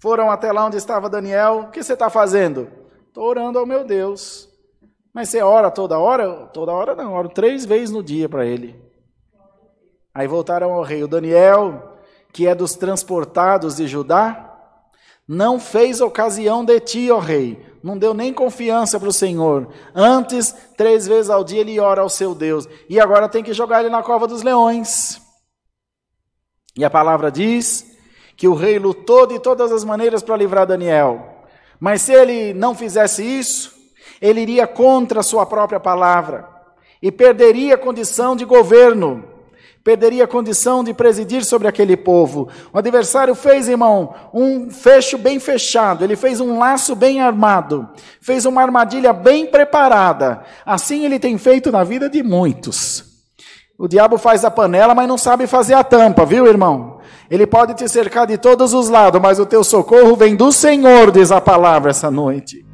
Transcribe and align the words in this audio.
Foram 0.00 0.30
até 0.30 0.50
lá 0.50 0.64
onde 0.64 0.78
estava 0.78 1.10
Daniel. 1.10 1.66
O 1.68 1.70
que 1.70 1.82
você 1.82 1.92
está 1.92 2.08
fazendo? 2.08 2.68
Estou 3.06 3.24
orando 3.24 3.58
ao 3.58 3.66
meu 3.66 3.84
Deus. 3.84 4.48
Mas 5.12 5.28
você 5.28 5.42
ora 5.42 5.70
toda 5.70 5.98
hora? 5.98 6.46
Toda 6.46 6.72
hora 6.72 6.94
não, 6.94 7.12
oro 7.12 7.28
três 7.28 7.66
vezes 7.66 7.90
no 7.90 8.02
dia 8.02 8.28
para 8.28 8.46
ele. 8.46 8.80
Aí 10.14 10.26
voltaram 10.26 10.72
ao 10.72 10.82
rei. 10.82 11.04
O 11.04 11.08
Daniel, 11.08 11.98
que 12.32 12.46
é 12.46 12.54
dos 12.54 12.74
transportados 12.74 13.76
de 13.76 13.86
Judá, 13.86 14.56
não 15.28 15.60
fez 15.60 16.00
ocasião 16.00 16.64
de 16.64 16.80
ti, 16.80 17.10
ó 17.10 17.18
rei. 17.18 17.69
Não 17.82 17.96
deu 17.96 18.12
nem 18.12 18.32
confiança 18.32 19.00
para 19.00 19.08
o 19.08 19.12
Senhor. 19.12 19.68
Antes, 19.94 20.54
três 20.76 21.06
vezes 21.06 21.30
ao 21.30 21.42
dia 21.42 21.60
ele 21.60 21.80
ora 21.80 22.02
ao 22.02 22.08
seu 22.08 22.34
Deus. 22.34 22.68
E 22.88 23.00
agora 23.00 23.28
tem 23.28 23.42
que 23.42 23.54
jogar 23.54 23.80
ele 23.80 23.88
na 23.88 24.02
cova 24.02 24.26
dos 24.26 24.42
leões. 24.42 25.20
E 26.76 26.84
a 26.84 26.90
palavra 26.90 27.30
diz 27.30 27.86
que 28.36 28.46
o 28.46 28.54
rei 28.54 28.78
lutou 28.78 29.26
de 29.26 29.38
todas 29.38 29.72
as 29.72 29.84
maneiras 29.84 30.22
para 30.22 30.36
livrar 30.36 30.66
Daniel. 30.66 31.44
Mas 31.78 32.02
se 32.02 32.12
ele 32.12 32.52
não 32.52 32.74
fizesse 32.74 33.22
isso, 33.22 33.74
ele 34.20 34.40
iria 34.40 34.66
contra 34.66 35.20
a 35.20 35.22
sua 35.22 35.46
própria 35.46 35.80
palavra 35.80 36.48
e 37.02 37.10
perderia 37.10 37.74
a 37.74 37.78
condição 37.78 38.36
de 38.36 38.44
governo, 38.44 39.24
perderia 39.82 40.24
a 40.24 40.28
condição 40.28 40.84
de 40.84 40.92
presidir 40.92 41.44
sobre 41.44 41.66
aquele 41.66 41.96
povo. 41.96 42.48
O 42.72 42.78
adversário 42.78 43.34
fez, 43.34 43.68
irmão, 43.68 44.14
um 44.32 44.70
fecho 44.70 45.16
bem 45.16 45.40
fechado, 45.40 46.04
ele 46.04 46.16
fez 46.16 46.40
um 46.40 46.58
laço 46.58 46.94
bem 46.94 47.20
armado, 47.20 47.88
fez 48.20 48.44
uma 48.44 48.62
armadilha 48.62 49.12
bem 49.12 49.46
preparada. 49.46 50.42
Assim 50.64 51.04
ele 51.04 51.18
tem 51.18 51.38
feito 51.38 51.72
na 51.72 51.82
vida 51.82 52.08
de 52.08 52.22
muitos. 52.22 53.04
O 53.78 53.88
diabo 53.88 54.18
faz 54.18 54.44
a 54.44 54.50
panela, 54.50 54.94
mas 54.94 55.08
não 55.08 55.16
sabe 55.16 55.46
fazer 55.46 55.72
a 55.72 55.82
tampa, 55.82 56.26
viu, 56.26 56.46
irmão? 56.46 57.00
Ele 57.30 57.46
pode 57.46 57.72
te 57.74 57.88
cercar 57.88 58.26
de 58.26 58.36
todos 58.36 58.74
os 58.74 58.90
lados, 58.90 59.20
mas 59.20 59.38
o 59.38 59.46
teu 59.46 59.64
socorro 59.64 60.14
vem 60.14 60.36
do 60.36 60.52
Senhor, 60.52 61.10
diz 61.10 61.32
a 61.32 61.40
palavra 61.40 61.90
essa 61.90 62.10
noite. 62.10 62.69